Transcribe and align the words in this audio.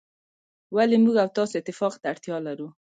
ولي 0.75 0.97
موږ 1.03 1.15
او 1.23 1.29
تاسو 1.37 1.53
اتفاق 1.57 1.93
ته 2.01 2.05
اړتیا 2.11 2.37
لرو. 2.47 2.67